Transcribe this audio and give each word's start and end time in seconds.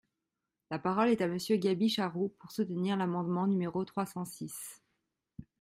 La 0.71 0.79
parole 0.79 1.09
est 1.09 1.21
à 1.21 1.27
Monsieur 1.27 1.57
Gaby 1.57 1.87
Charroux, 1.87 2.33
pour 2.39 2.51
soutenir 2.51 2.97
l’amendement 2.97 3.45
numéro 3.45 3.85
trois 3.85 4.07
cent 4.07 4.25
six. 4.25 4.81